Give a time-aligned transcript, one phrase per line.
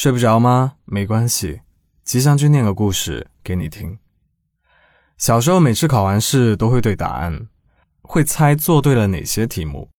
[0.00, 0.76] 睡不着吗？
[0.86, 1.60] 没关系，
[2.04, 3.98] 吉祥君念个故事给你听。
[5.18, 7.48] 小时候每次考完试都会对答案，
[8.00, 9.90] 会猜做对了哪些题目，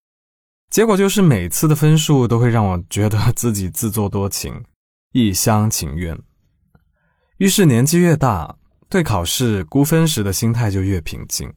[0.71, 4.65] 结果就是每次的分数都会让我觉得自己自作多情，
[5.13, 6.19] 一厢情愿。
[7.37, 8.57] 于是年纪越大，
[8.89, 11.53] 对考试估分时的心态就越平静。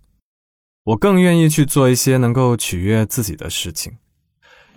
[0.82, 3.96] 我更愿意去做一些能够取悦自己的事情，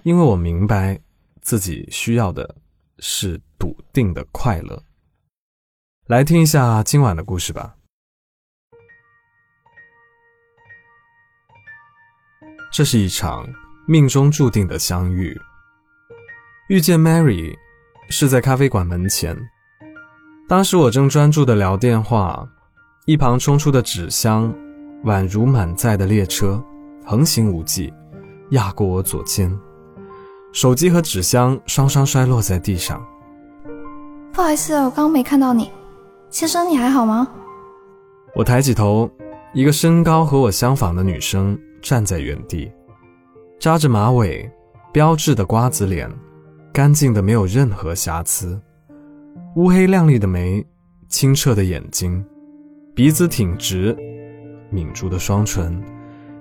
[0.04, 1.02] 因为我明白
[1.42, 2.56] 自己需要的
[3.00, 4.84] 是笃定的快乐。
[6.08, 7.76] 来听一下今晚的故事吧。
[12.72, 13.48] 这是一场
[13.88, 15.40] 命中注定的相遇。
[16.70, 17.56] 遇见 Mary
[18.10, 19.38] 是在咖啡馆门前，
[20.48, 22.48] 当时我正专注的聊电话，
[23.06, 24.54] 一旁冲出的纸箱。
[25.04, 26.62] 宛如满载的列车，
[27.06, 27.94] 横行无忌，
[28.50, 29.56] 压过我左肩，
[30.52, 33.06] 手机和纸箱双双摔落在地上。
[34.34, 35.72] 不好意思，我刚刚没看到你，
[36.30, 37.28] 先生，你还好吗？
[38.36, 39.10] 我抬起头，
[39.54, 42.72] 一个身高和我相仿的女生站在原地，
[43.60, 44.50] 扎着马尾，
[44.92, 46.10] 标志的瓜子脸，
[46.72, 48.62] 干净的没有任何瑕疵，
[49.56, 50.64] 乌黑亮丽的眉，
[51.10, 52.24] 清澈的眼睛，
[52.94, 53.98] 鼻子挺直。
[54.70, 55.82] 抿住的双唇，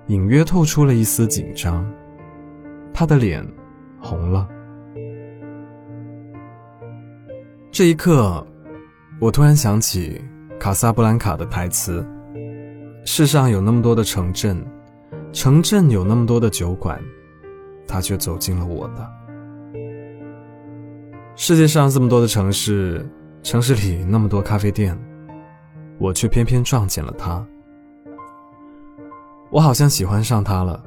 [0.09, 1.89] 隐约透出了一丝紧张。
[2.93, 3.47] 他的脸
[4.01, 4.49] 红了。
[7.77, 8.43] 这一刻，
[9.21, 10.19] 我突然想起
[10.59, 12.03] 《卡萨布兰卡》的台词
[13.05, 14.65] ：“世上有那么多的城镇，
[15.31, 16.99] 城镇有那么多的酒馆，
[17.87, 19.07] 他却走进了我的。
[21.35, 23.07] 世界上这么多的城市，
[23.43, 24.99] 城市里那么多咖啡店，
[25.99, 27.47] 我却偏偏撞见了他。”
[29.53, 30.83] 我好像喜欢上他了，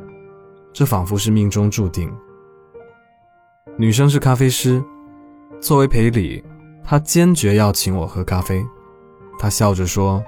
[0.74, 2.12] 这仿佛是命中注定。
[3.78, 4.84] 女生是咖啡师，
[5.62, 6.44] 作为赔礼，
[6.90, 8.66] 她坚决要请我喝咖啡。
[9.38, 10.24] 他笑着说：“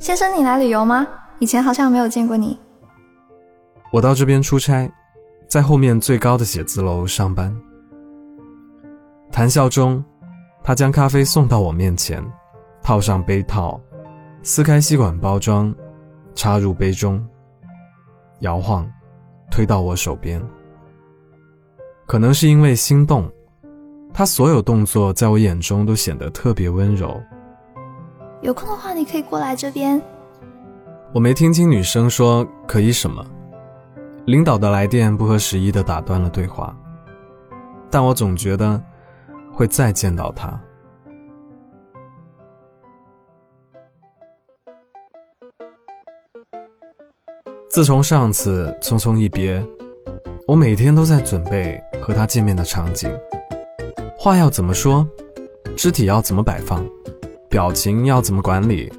[0.00, 1.06] 先生，你来旅游吗？
[1.38, 2.58] 以前好像没有见过你。”
[3.92, 4.90] 我到这边出差，
[5.46, 7.54] 在后面最高的写字楼上班。
[9.30, 10.02] 谈笑中，
[10.64, 12.24] 他将咖啡送到我面前，
[12.82, 13.78] 套上杯套，
[14.42, 15.74] 撕开吸管包装。
[16.34, 17.22] 插入杯中，
[18.40, 18.90] 摇晃，
[19.50, 20.42] 推到我手边。
[22.06, 23.30] 可能是因为心动，
[24.16, 27.22] 他所有动作在我眼中都显得特别温柔。
[28.40, 30.00] 有空的话，你可以过来这边。
[31.12, 33.22] 我没听清女生说可以什么。
[34.24, 36.74] 领导的来电不合时宜的打断了对话，
[37.90, 38.82] 但我总觉得
[39.52, 40.58] 会再见到他。
[47.68, 49.62] 自从上次匆匆一别，
[50.46, 53.10] 我每天都在准备和他见面的场景，
[54.18, 55.06] 话要怎么说，
[55.76, 56.84] 肢体要怎么摆放，
[57.48, 58.92] 表情要怎么管理，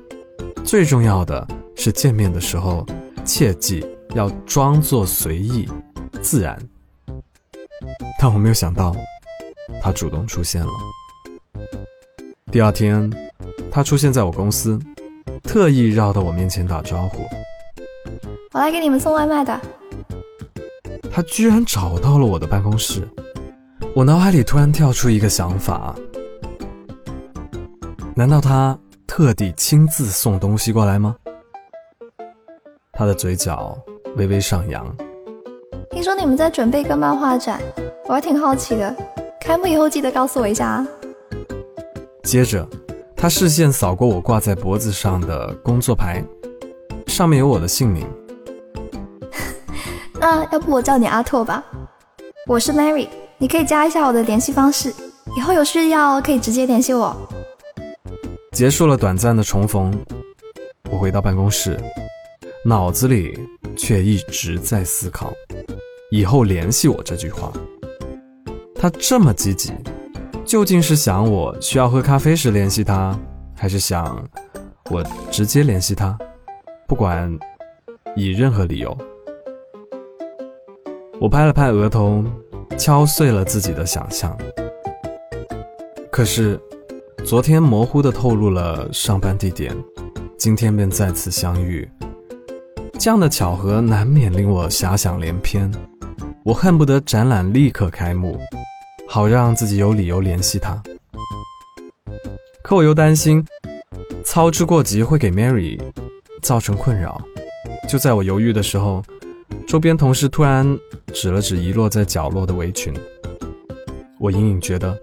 [0.64, 1.46] 最重要的
[1.76, 2.86] 是见面的时候，
[3.26, 3.86] 切记
[4.16, 5.68] 要装作随意、
[6.22, 6.58] 自然。
[8.20, 8.96] 但我没有想到，
[9.82, 10.72] 他主动出现了。
[12.52, 13.12] 第二天，
[13.70, 14.80] 他出现在我公司，
[15.44, 17.24] 特意绕到我面前打招呼。
[18.54, 19.60] 我来给你们送外卖的。
[21.12, 23.08] 他居然找到了我的办公室，
[23.96, 25.96] 我脑海里突然跳出一个想法：
[28.16, 31.16] 难道他特地亲自送东西过来吗？
[32.92, 33.78] 他的嘴角
[34.16, 34.86] 微微上扬。
[35.92, 37.62] 听说你们在准备一个漫画展，
[38.06, 38.96] 我还挺好奇的。
[39.40, 40.88] 开幕以后记得告诉我一下啊。
[42.24, 42.68] 接着，
[43.16, 46.24] 他视线扫过我挂在脖子上的工作牌，
[47.08, 48.06] 上面有我的姓名。
[50.20, 51.64] 那要不我叫你阿拓吧，
[52.48, 53.08] 我是 Mary，
[53.40, 54.92] 你可以加一下我的联系方式，
[55.38, 57.16] 以后有需要可以直接联系我。
[58.52, 59.94] 结束了短暂的重逢，
[60.90, 61.80] 我回到办公室，
[62.66, 63.40] 脑子里
[63.78, 65.32] 却一直在思考
[66.10, 67.54] “以后联系我”这句话。
[68.74, 69.72] 他这么积极，
[70.44, 73.16] 究竟是想我需要喝咖啡时联系他，
[73.56, 74.28] 还是想
[74.90, 76.18] 我直接联系他？
[76.88, 77.32] 不管
[78.16, 78.98] 以任何理由。
[81.20, 82.24] 我拍了拍额头，
[82.76, 84.36] 敲碎了自己的想象。
[86.12, 86.60] 可是，
[87.24, 89.76] 昨天模糊的透露了上班地点，
[90.38, 91.88] 今天便再次相遇，
[92.98, 95.72] 这样的巧合难免令我遐想连篇。
[96.44, 98.40] 我恨不得展览立刻开幕，
[99.08, 100.82] 好让自己有理由联系他。
[102.64, 103.46] 可我又担心
[104.24, 105.80] 操之过急会给 Mary
[106.42, 107.22] 造成困扰。
[107.88, 109.04] 就在我犹豫的时候。
[109.68, 110.78] 周边同事突然
[111.14, 112.94] 指了指遗落在角落的围裙，
[114.20, 114.98] 我隐隐觉得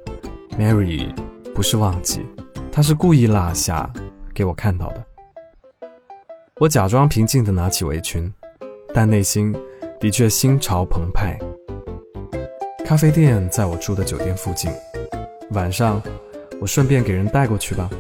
[0.59, 1.15] Mary
[1.55, 2.21] 不是忘记，
[2.73, 3.93] 她是故意落下
[4.33, 5.05] 给我看到的。
[6.61, 8.33] 我假装平静地拿起围裙，
[8.95, 9.55] 但内心
[10.01, 11.39] 的确心潮澎湃。
[12.85, 14.71] 咖啡店在我住的酒店附近，
[15.51, 16.01] 晚上
[16.61, 17.91] 我顺便给人带过去吧。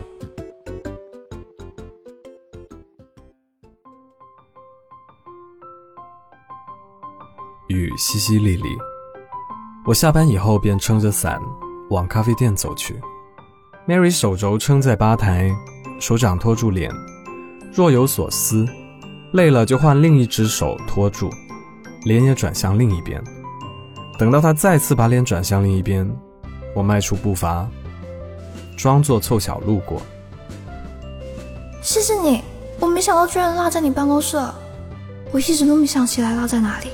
[7.97, 8.79] 淅淅沥沥，
[9.85, 11.41] 我下班以后便撑着伞
[11.91, 13.01] 往咖啡店走去。
[13.87, 15.55] Mary 手肘撑在吧台，
[16.01, 16.91] 手掌托住脸，
[17.73, 18.67] 若有所思。
[19.33, 21.29] 累了就换另一只手托住，
[22.05, 23.21] 脸也转向另一边。
[24.17, 26.09] 等到她再次把脸转向另一边，
[26.73, 27.69] 我迈出步伐，
[28.77, 30.01] 装作凑巧路过。
[31.83, 32.43] 谢谢你，
[32.79, 34.41] 我没想到居然落在你办公室，
[35.33, 36.89] 我一直都没想起来落在哪里。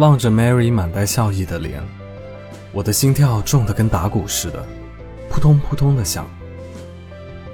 [0.00, 1.78] 望着 Mary 满带笑意的脸，
[2.72, 4.64] 我的心跳重得跟打鼓似的，
[5.28, 6.26] 扑通扑通的响。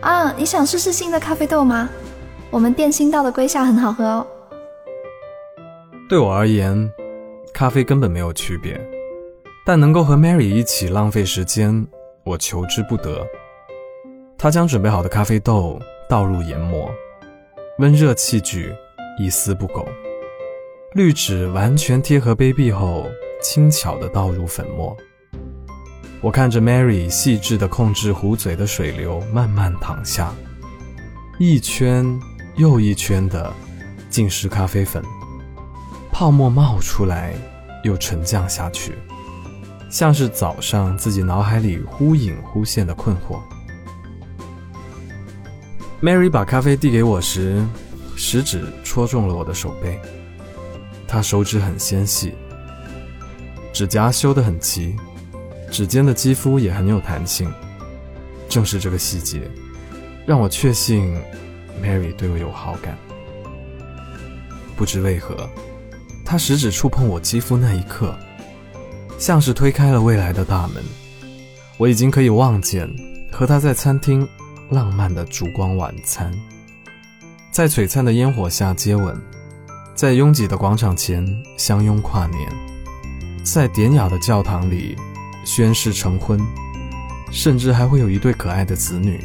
[0.00, 1.88] 啊，你想试试新的咖啡豆吗？
[2.48, 4.26] 我们店新到的龟夏很好喝哦。
[6.08, 6.88] 对我而言，
[7.52, 8.81] 咖啡根本没有区别，
[9.64, 11.84] 但能够和 Mary 一起浪费时间，
[12.22, 13.26] 我求之不得。
[14.38, 16.88] 他将准备好的咖啡豆倒入研磨，
[17.81, 18.72] 温热器具
[19.19, 19.84] 一丝不苟。
[20.94, 23.06] 滤纸完全贴合杯壁后，
[23.42, 24.96] 轻巧地倒入粉末。
[26.22, 30.32] 我看着 Mary 细致地控制壶嘴的水流慢慢淌下，
[31.38, 32.18] 一圈
[32.54, 33.52] 又一圈的
[34.08, 35.02] 浸湿咖啡粉，
[36.10, 37.34] 泡沫冒出来
[37.84, 38.94] 又沉降下去，
[39.90, 43.38] 像是早上自己脑海里忽隐忽现的困惑。
[46.00, 47.62] Mary 把咖啡递给我时，
[48.16, 50.00] 食指戳中了我的手背。
[51.08, 52.35] 他手指很纤细，
[53.73, 54.97] 指甲修得很齐，
[55.70, 57.53] 指尖的肌肤也很有弹性。
[58.49, 59.50] 正是这个细节，
[60.26, 61.17] 让我确信
[61.82, 62.97] Mary 对我有好感。
[64.76, 65.49] 不知为何，
[66.25, 68.17] 他食指触碰我肌肤那一刻，
[69.19, 70.82] 像是推开了未来的大门。
[71.79, 72.88] 我已经可以望见
[73.31, 74.26] 和他在餐厅
[74.70, 76.32] 浪漫的烛光晚餐，
[77.50, 79.20] 在璀璨的烟火下接吻。
[79.96, 81.26] 在拥挤的广场前
[81.56, 82.52] 相拥跨年，
[83.43, 84.94] 在典雅的教堂里
[85.43, 86.38] 宣誓成婚，
[87.32, 89.19] 甚至还会有一对可爱的子女，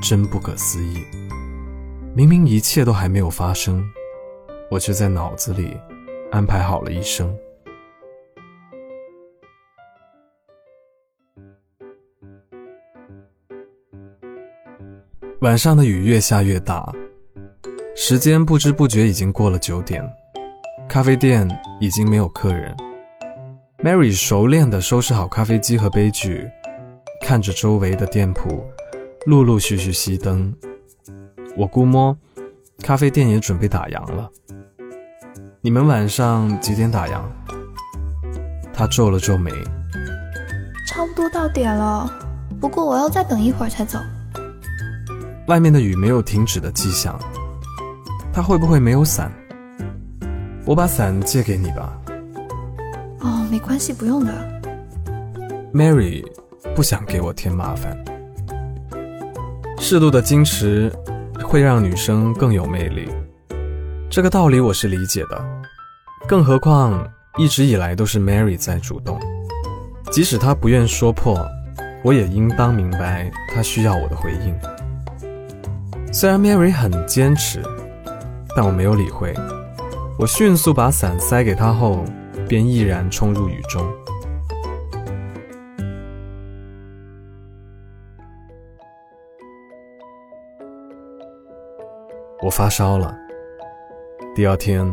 [0.00, 1.02] 真不可思议！
[2.14, 3.84] 明明一切都还没有发生，
[4.70, 5.76] 我却在脑子里
[6.30, 7.36] 安排好了一生。
[15.40, 16.94] 晚上的雨越下越大。
[18.00, 20.08] 时间不知不觉已经过了九点，
[20.88, 21.46] 咖啡店
[21.80, 22.72] 已经没有客人。
[23.82, 26.48] Mary 熟练地收拾好咖啡机和杯具，
[27.20, 28.64] 看着周围的店铺
[29.26, 30.54] 陆陆续续熄灯。
[31.56, 32.16] 我估摸，
[32.82, 34.30] 咖啡店也准备打烊了。
[35.60, 37.20] 你们晚上几点打烊？
[38.72, 39.50] 他皱了皱眉，
[40.86, 42.08] 差不多到点了，
[42.60, 43.98] 不过我要再等一会儿才走。
[45.48, 47.18] 外面的雨没有停止的迹象。
[48.38, 49.32] 他会不会没有伞？
[50.64, 52.00] 我把伞借给你吧。
[53.18, 54.32] 哦，没关系，不用的。
[55.74, 56.24] Mary
[56.72, 57.98] 不想给我添麻烦。
[59.80, 60.88] 适度的矜持
[61.42, 63.08] 会让女生更有魅力，
[64.08, 65.44] 这个道理我是理解的。
[66.28, 67.04] 更何况
[67.38, 69.18] 一直以来都是 Mary 在主动，
[70.12, 71.44] 即使她不愿说破，
[72.04, 74.54] 我也应当明白她需要我的回应。
[76.12, 77.60] 虽然 Mary 很坚持。
[78.60, 79.32] 但我没有理会，
[80.18, 82.04] 我迅速把伞塞给他后，
[82.48, 83.88] 便毅然冲入雨中。
[92.42, 93.16] 我发烧了，
[94.34, 94.92] 第二天，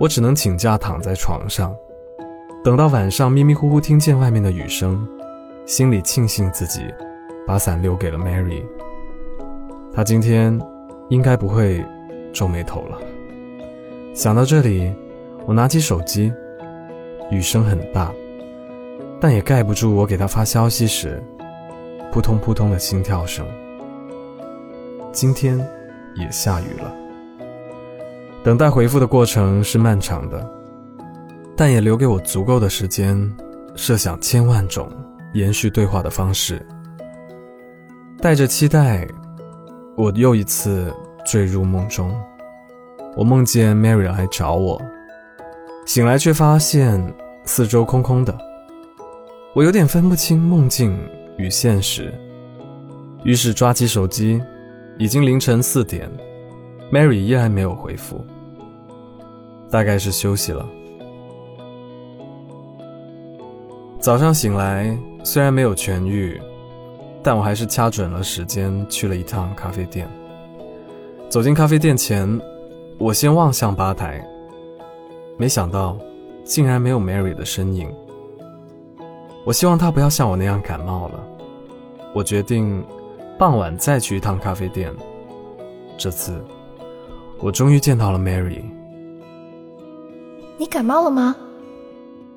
[0.00, 1.72] 我只能请假躺在床上，
[2.64, 5.08] 等到晚上迷迷糊糊听见外面的雨声，
[5.66, 6.80] 心里庆幸自己
[7.46, 8.64] 把伞留给了 Mary。
[9.94, 10.60] 她今天
[11.10, 11.86] 应该不会。
[12.38, 12.96] 皱眉头了。
[14.14, 14.92] 想到这里，
[15.44, 16.32] 我拿起手机，
[17.32, 18.12] 雨声很大，
[19.20, 21.20] 但也盖不住我给他发消息时
[22.12, 23.44] 扑通扑通的心跳声。
[25.10, 25.58] 今天
[26.14, 26.94] 也下雨了。
[28.44, 30.48] 等待回复的过程是漫长的，
[31.56, 33.18] 但也留给我足够的时间
[33.74, 34.88] 设想千万种
[35.34, 36.64] 延续对话的方式。
[38.20, 39.08] 带着期待，
[39.96, 40.94] 我又一次。
[41.30, 42.18] 坠入梦中，
[43.14, 44.80] 我梦见 Mary 来找我，
[45.84, 48.34] 醒来却发现四周空空的。
[49.54, 50.98] 我有点分不清梦境
[51.36, 52.14] 与现实，
[53.24, 54.42] 于是抓起手机，
[54.98, 56.10] 已经凌晨四点
[56.90, 58.24] ，Mary 依然没有回复，
[59.70, 60.66] 大概是休息了。
[64.00, 66.40] 早上醒来，虽然没有痊愈，
[67.22, 70.08] 但我还是掐准了时间去了一趟咖啡店。
[71.28, 72.40] 走进咖啡店前，
[72.96, 74.26] 我先望向吧台，
[75.36, 75.98] 没想到
[76.42, 77.86] 竟然没有 Mary 的身影。
[79.44, 81.22] 我希望她不要像我那样感冒了。
[82.14, 82.82] 我决定
[83.38, 84.90] 傍晚再去一趟咖啡店。
[85.98, 86.42] 这次，
[87.40, 88.62] 我终于见到了 Mary。
[90.56, 91.36] 你感冒了吗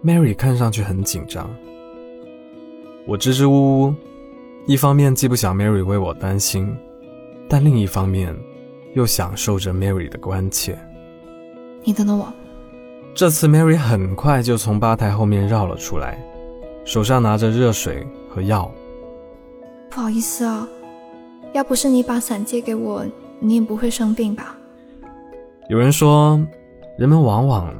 [0.03, 1.49] ？Mary 看上去很紧张，
[3.07, 3.95] 我支支吾吾，
[4.67, 6.75] 一方面既不想 Mary 为我担心，
[7.47, 8.35] 但另一方面
[8.93, 10.77] 又享受着 Mary 的关切。
[11.83, 12.31] 你等等我。
[13.13, 16.17] 这次 Mary 很快就从吧台后面绕了出来，
[16.85, 18.71] 手上拿着热水和药。
[19.89, 20.67] 不好意思啊，
[21.53, 23.05] 要不是你把伞借给我，
[23.39, 24.55] 你也不会生病吧？
[25.69, 26.39] 有人说，
[26.97, 27.73] 人们往往。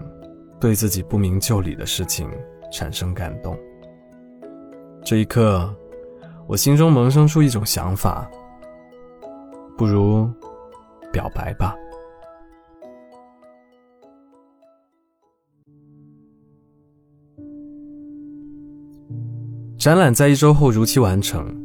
[0.60, 2.30] 对自己不明就里的事情
[2.72, 3.58] 产生感动。
[5.04, 5.68] 这一刻，
[6.46, 8.30] 我心中萌生出一种想法：
[9.76, 10.30] 不如
[11.12, 11.76] 表白吧。
[19.78, 21.56] 展览在一周后如期完成，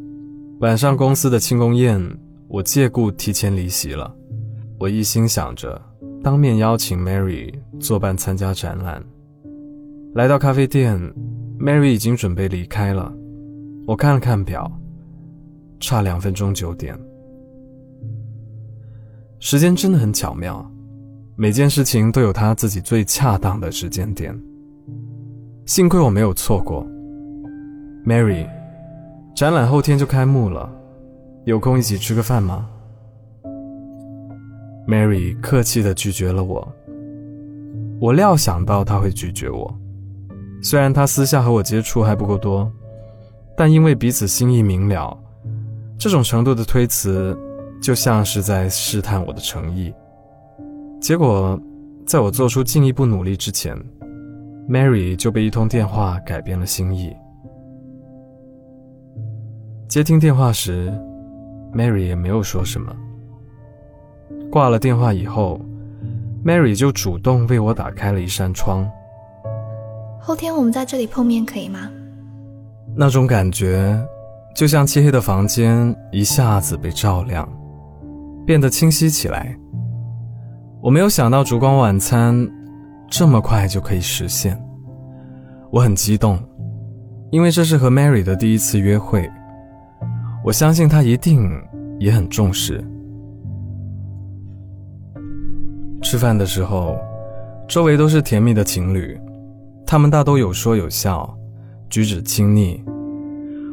[0.60, 2.00] 晚上公司的庆功宴，
[2.48, 4.14] 我借故提前离席了。
[4.78, 5.80] 我一心想着。
[6.22, 9.00] 当面邀请 Mary 作伴参加展览。
[10.14, 10.98] 来到咖啡店
[11.56, 13.14] ，Mary 已经准备离开了。
[13.86, 14.68] 我看了看表，
[15.78, 16.98] 差两分钟九点。
[19.38, 20.64] 时间真的很巧妙，
[21.37, 24.35] 每件事情都有它自己最恰当的时间点。
[25.66, 26.87] 幸亏我没有错过。
[28.07, 28.49] Mary，
[29.35, 30.71] 展览后天就开幕了，
[31.45, 32.66] 有空一起吃个饭吗
[34.88, 36.66] ？Mary 客气地拒绝了我。
[38.00, 39.75] 我料想到他会拒绝我，
[40.62, 42.71] 虽然他私下和我接触还不够多，
[43.57, 45.19] 但因为彼此心意明了，
[45.99, 47.37] 这种程度的推辞
[47.87, 49.95] 就像是在试探我的诚意。
[51.00, 51.57] 结果，
[52.05, 53.78] 在我做出进一步努力之前
[54.69, 57.14] ，Mary 就被一通电话改变了心意。
[59.87, 60.93] 接听电话时
[61.73, 62.93] ，Mary 也没有说什么。
[64.50, 65.61] 挂了电话以后
[66.45, 68.85] ，Mary 就主动为我打开了一扇窗。
[70.21, 71.88] 后天我们在这里碰面可以吗？
[72.97, 73.97] 那种感觉，
[74.57, 77.49] 就像漆黑的房间一下子被照亮，
[78.46, 79.58] 变得清晰起来。
[80.80, 82.48] 我没有想到烛光晚餐
[83.10, 84.56] 这么快就可以实现，
[85.70, 86.38] 我很激动，
[87.30, 89.28] 因为这是和 Mary 的第一次约会。
[90.44, 91.50] 我相信她一定
[91.98, 92.82] 也很重视。
[96.02, 96.96] 吃饭的时候，
[97.66, 99.18] 周围都是甜蜜的情侣，
[99.84, 101.36] 他们大都有说有笑，
[101.90, 102.80] 举止亲昵。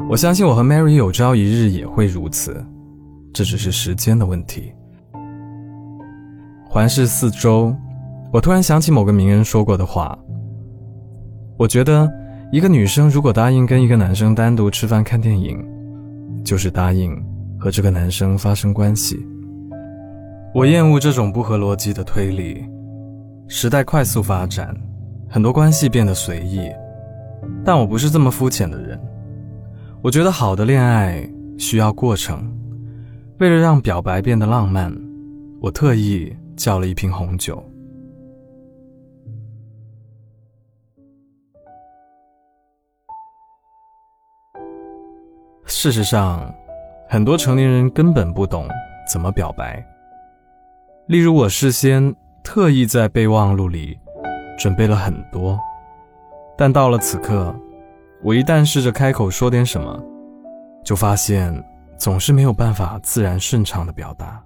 [0.10, 2.66] 我相信我和 Mary 有朝一日也会如此，
[3.34, 4.72] 这只是时间的问题。
[6.66, 7.76] 环视四周，
[8.32, 10.18] 我突然想起某个名人说过的话。
[11.58, 12.10] 我觉得，
[12.52, 15.64] 一个女生如果答应跟一个男生单独吃饭看电影，
[16.44, 17.16] 就是答应
[17.60, 19.18] 和这个男生发生关系。
[20.54, 22.64] 我厌恶这种不合逻辑的推理。
[23.48, 24.76] 时代快速发展，
[25.30, 26.70] 很多关系变得随意，
[27.66, 29.00] 但我不是这么肤浅的人。
[30.02, 32.52] 我觉得好的恋爱需要过程。
[33.40, 34.94] 为了让表白变得浪漫，
[35.60, 37.62] 我特意叫了一瓶红酒。
[45.66, 46.54] 事实上，
[47.10, 48.68] 很多成年人根本不懂
[49.12, 49.84] 怎么表白。
[51.08, 53.98] 例如，我事先特意在备忘录里
[54.58, 55.60] 准备了很多，
[56.58, 57.54] 但到了此刻，
[58.22, 60.02] 我一旦试着开口说点什么，
[60.86, 61.52] 就发现
[61.98, 64.44] 总是没有办法自然顺畅的表达。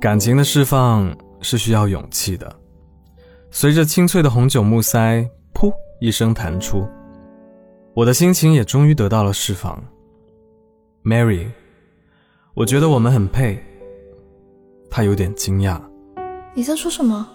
[0.00, 2.54] 感情的释放是需要勇气的。
[3.50, 6.86] 随着清脆的红酒木塞“噗”一声弹出，
[7.94, 9.82] 我的心情也终于得到了释放。
[11.02, 11.46] Mary，
[12.54, 13.58] 我觉得我们很配。
[14.90, 15.80] 他有点惊讶，
[16.54, 17.26] 你在说什么？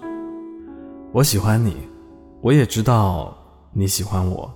[1.11, 1.75] 我喜欢你，
[2.41, 3.35] 我也知道
[3.73, 4.51] 你喜欢我，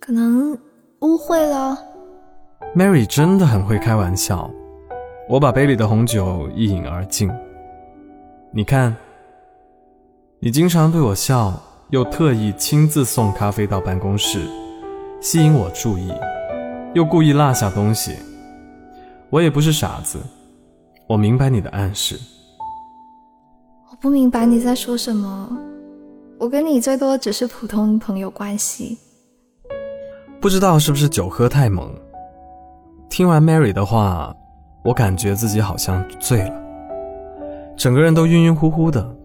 [0.00, 0.58] 可能
[1.00, 1.78] 误会了。
[2.76, 4.50] Mary 真的很会开玩笑，
[5.30, 7.30] 我把杯里的红酒一饮而尽。
[8.52, 8.94] 你看，
[10.40, 14.40] 你经常对我笑，又特意亲自送咖啡到办公室，
[15.22, 16.12] 吸引我注意，
[16.92, 18.14] 又故意落下东西。
[19.30, 20.18] 我也不是傻子，
[21.06, 22.20] 我明白你的暗示。
[23.90, 25.48] 我不明白你在说什么。
[26.38, 28.98] 我跟你最多只是普通朋友关系。
[30.38, 31.90] 不知道是不是酒喝太猛，
[33.08, 34.34] 听完 Mary 的话，
[34.82, 36.54] 我感觉自己好像醉了，
[37.76, 39.16] 整个人都晕晕乎乎的。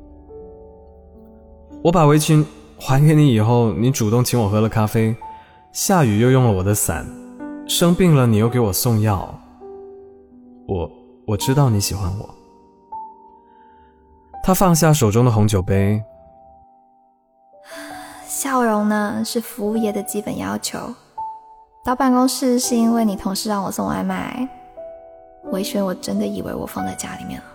[1.83, 2.45] 我把围裙
[2.79, 5.15] 还给你以后，你主动请我喝了咖啡，
[5.71, 7.05] 下雨又用了我的伞，
[7.67, 9.33] 生病了你又给我送药。
[10.67, 10.89] 我
[11.27, 12.29] 我知道你喜欢我。
[14.43, 16.01] 他放下手中的红酒杯。
[18.25, 20.77] 笑容呢，是服务业的基本要求。
[21.83, 24.47] 到办公室是因为你同事让我送外卖，
[25.45, 27.45] 维轩我真的以为我放在家里面了。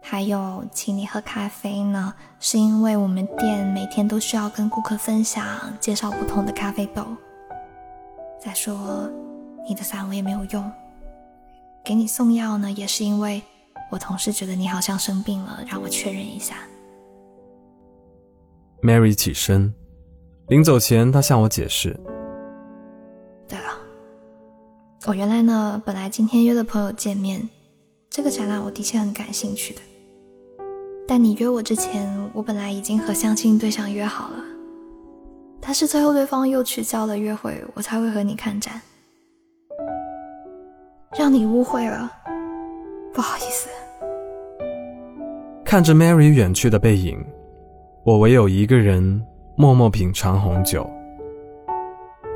[0.00, 5.44] 还有，请你喝咖啡呢，是因为我们店每天都需要跟顾客分享、
[5.80, 7.04] 介绍不同的咖啡豆。
[8.38, 9.10] 再说，
[9.68, 10.70] 你的伞我也没有用。
[11.84, 13.42] 给你送药呢，也是因为
[13.90, 16.54] 我同事觉得你好像生病了，让我确认一下。
[18.80, 19.74] Mary 起身，
[20.46, 21.98] 临走前，她向我解释：“，
[25.08, 27.48] 我原来呢，本来今天约了朋友见面，
[28.10, 29.80] 这个展览我的确很感兴趣的。
[31.06, 34.42] 但你约我之前，我本来已经和相亲对象约好了，
[35.60, 38.82] 但是最后对方又取消了约会，我才会和你看展，
[41.16, 42.10] 让你误会了，
[43.14, 43.68] 不好意思。”
[45.64, 47.24] 看着 Mary 远去的背影。
[48.04, 49.24] 我唯有一个人
[49.56, 50.84] 默默品尝红酒，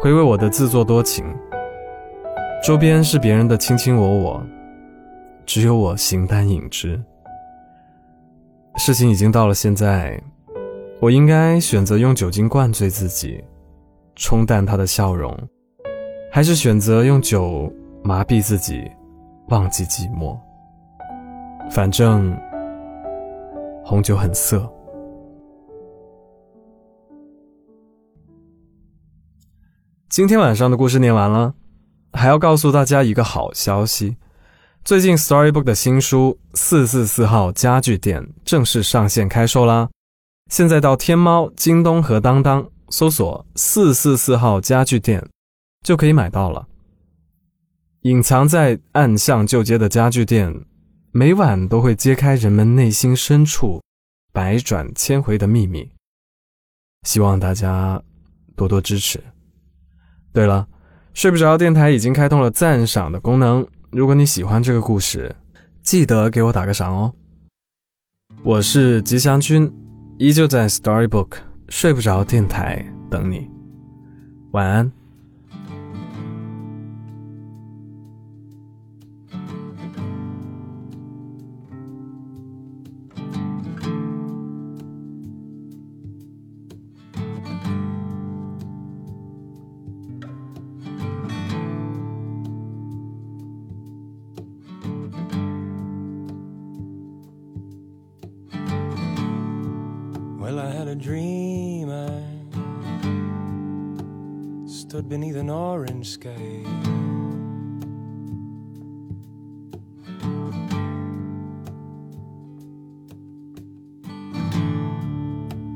[0.00, 1.24] 回味我的自作多情。
[2.62, 4.46] 周边是别人的卿卿我我，
[5.46, 7.02] 只有我形单影只。
[8.76, 10.22] 事情已经到了现在，
[11.00, 13.42] 我应该选择用酒精灌醉自己，
[14.14, 15.34] 冲淡他的笑容，
[16.30, 17.72] 还是选择用酒
[18.04, 18.90] 麻痹自己，
[19.48, 20.38] 忘记寂寞？
[21.70, 22.36] 反正
[23.82, 24.70] 红酒很涩。
[30.10, 31.54] 今天晚上的故事念完了，
[32.12, 34.16] 还要告诉大家一个好消息：
[34.84, 39.88] 最近 Storybook 的新书《四四四号家具店》正式上线开售啦！
[40.50, 45.24] 现在到天猫、京东和当当搜索“四四四号家具店”，
[45.86, 46.66] 就可以买到了。
[48.02, 50.64] 隐藏在暗巷旧街的家具店，
[51.12, 53.80] 每晚都会揭开人们内心深处
[54.32, 55.90] 百转千回的秘密。
[57.06, 58.02] 希望大家
[58.56, 59.22] 多多支持。
[60.32, 60.66] 对了，
[61.12, 63.66] 睡不着电台已经开通了赞赏的功能。
[63.90, 65.34] 如果你喜欢这个故事，
[65.82, 67.12] 记得给我打个赏哦。
[68.42, 69.70] 我是吉祥君，
[70.18, 71.32] 依旧在 Storybook
[71.68, 73.50] 睡不着电台等你。
[74.52, 74.99] 晚安。
[104.90, 106.64] Stood beneath an orange sky.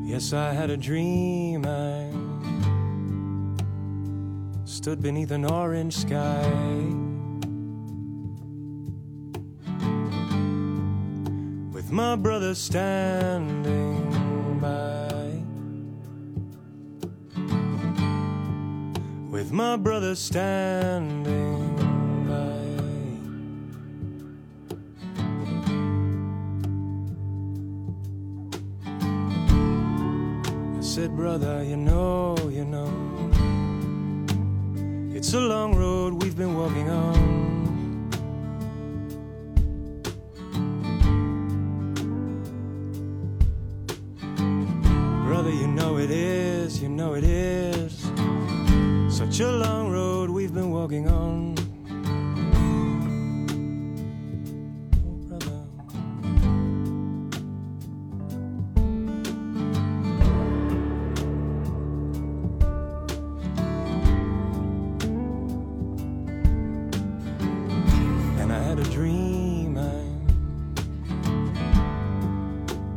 [0.05, 2.11] Yes, I had a dream I
[4.64, 6.42] stood beneath an orange sky.
[11.72, 13.73] With my brother standing
[19.44, 21.76] with my brother standing
[22.26, 22.35] by.
[30.78, 32.90] I said, Brother, you know, you know,
[35.14, 37.35] it's a long road we've been walking on.
[45.26, 47.73] Brother, you know it is, you know it is.
[49.14, 51.55] Such a long road we've been walking on.
[68.40, 70.03] and I had a dream I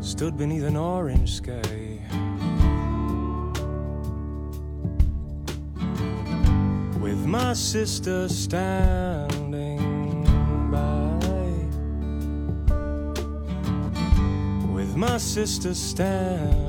[0.01, 1.86] stood beneath an orange sky
[7.47, 9.79] my sister standing
[10.69, 11.17] by.
[14.73, 16.66] With my sister standing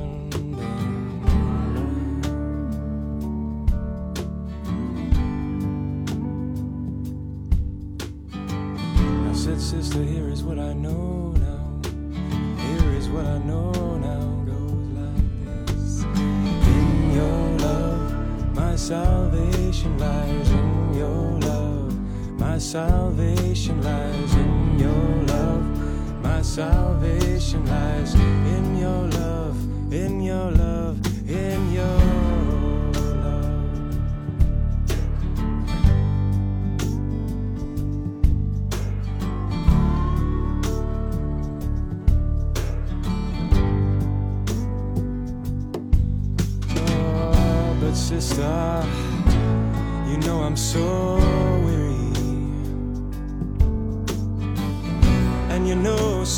[18.89, 20.49] salvation lies.
[20.49, 21.93] In your love,
[22.39, 24.33] my salvation lies.
[24.33, 28.15] In your love, my salvation lies.
[28.15, 29.57] In your love,
[29.93, 30.97] in your love,
[31.29, 32.08] in your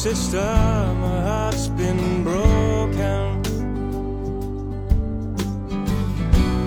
[0.02, 0.40] sister,
[1.00, 3.44] my heart's been broken.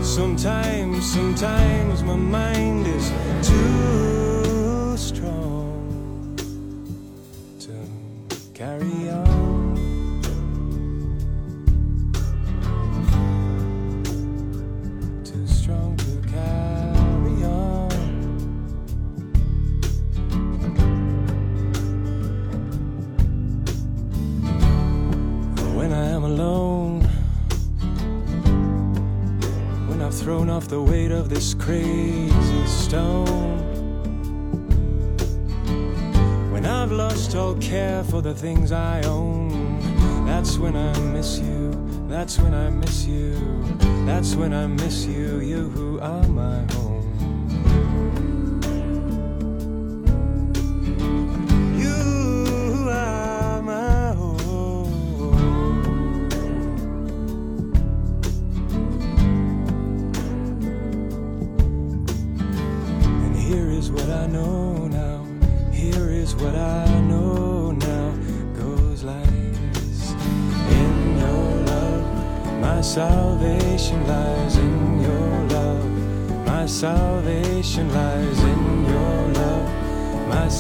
[0.05, 3.11] Sometimes, sometimes my mind is
[3.43, 4.34] too
[42.35, 43.37] That's when I miss you.
[44.07, 45.39] That's when I miss you.
[45.39, 46.94] You who are my home.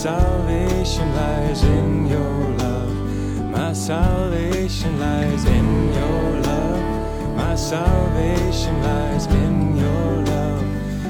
[0.04, 2.94] Salvation lies in your love.
[3.50, 7.34] My salvation lies in your love.
[7.34, 10.62] My salvation lies in your love.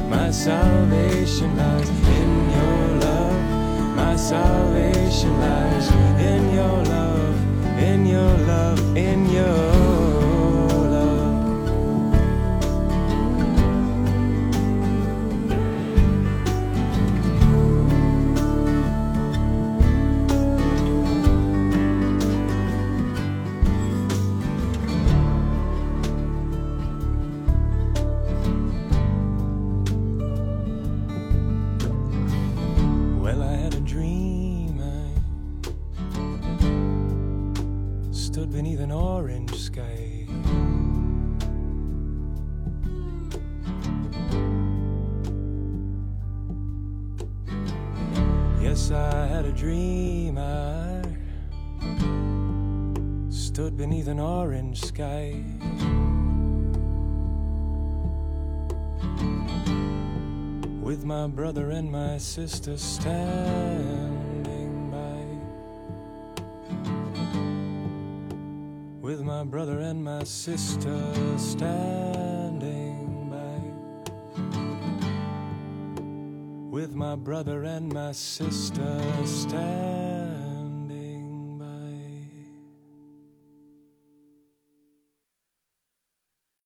[0.09, 1.89] My salvation lies
[2.21, 3.97] in your love.
[3.97, 5.89] My salvation lies
[6.31, 7.37] in your love.
[7.77, 8.97] In your love.
[8.97, 10.04] In your
[48.85, 50.37] Yes, I had a dream.
[50.37, 51.01] I
[53.31, 55.43] stood beneath an orange sky.
[60.83, 64.21] with my brother and my sister standing
[64.91, 65.25] by.
[69.01, 71.01] With my brother and my sister
[71.39, 72.44] standing
[76.85, 79.01] With my brother and my sister.
[79.25, 80.14] Standing